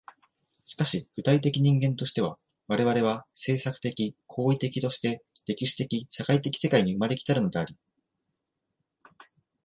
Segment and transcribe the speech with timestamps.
[0.65, 7.77] しかし具体的人間としては、我々は制作的・行為的として歴史的・社会的世界に生まれ来たるのであり、